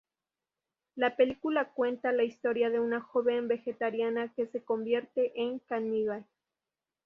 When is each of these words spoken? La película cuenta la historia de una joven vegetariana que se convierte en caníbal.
La 0.95 1.15
película 1.15 1.73
cuenta 1.75 2.11
la 2.11 2.23
historia 2.23 2.71
de 2.71 2.79
una 2.79 3.01
joven 3.01 3.47
vegetariana 3.47 4.33
que 4.35 4.47
se 4.47 4.63
convierte 4.63 5.39
en 5.39 5.59
caníbal. 5.59 6.25